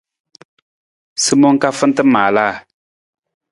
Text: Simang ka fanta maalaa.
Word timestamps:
Simang 1.23 1.57
ka 1.61 1.69
fanta 1.79 2.03
maalaa. 2.13 2.53